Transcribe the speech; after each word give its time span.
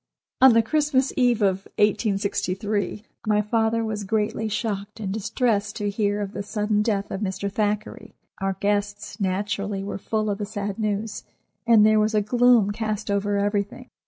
'"On 0.41 0.53
the 0.53 0.63
Christmas 0.63 1.13
Eve 1.15 1.43
of 1.43 1.67
1863 1.77 3.03
my 3.27 3.39
father 3.39 3.85
was 3.85 4.03
greatly 4.03 4.49
shocked 4.49 4.99
and 4.99 5.13
distressed 5.13 5.75
to 5.75 5.91
hear 5.91 6.21
of 6.21 6.31
the 6.31 6.41
sudden 6.41 6.81
death 6.81 7.11
of 7.11 7.21
Mr. 7.21 7.51
Thackeray. 7.51 8.15
Our 8.41 8.53
guests, 8.59 9.19
naturally, 9.19 9.83
were 9.83 9.99
full 9.99 10.31
of 10.31 10.39
the 10.39 10.45
sad 10.47 10.79
news, 10.79 11.23
and 11.67 11.85
there 11.85 11.99
was 11.99 12.15
a 12.15 12.21
gloom 12.23 12.71
cast 12.71 13.11
over 13.11 13.37
everything. 13.37 13.89